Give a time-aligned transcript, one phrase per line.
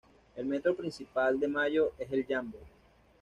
[0.35, 2.57] El metro principal de "Mayo" es el yambo.